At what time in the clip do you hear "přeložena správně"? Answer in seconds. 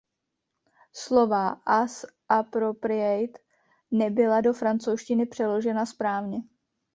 5.25-6.37